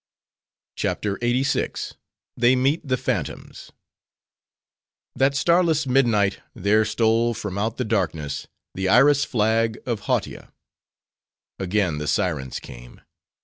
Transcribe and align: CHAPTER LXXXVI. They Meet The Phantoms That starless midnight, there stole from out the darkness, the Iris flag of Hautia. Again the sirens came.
CHAPTER 0.75 1.19
LXXXVI. 1.21 1.93
They 2.35 2.55
Meet 2.55 2.87
The 2.87 2.97
Phantoms 2.97 3.71
That 5.15 5.35
starless 5.35 5.85
midnight, 5.85 6.39
there 6.55 6.85
stole 6.85 7.35
from 7.35 7.59
out 7.59 7.77
the 7.77 7.85
darkness, 7.85 8.47
the 8.73 8.89
Iris 8.89 9.23
flag 9.25 9.77
of 9.85 10.05
Hautia. 10.05 10.53
Again 11.59 11.99
the 11.99 12.07
sirens 12.07 12.59
came. 12.59 13.01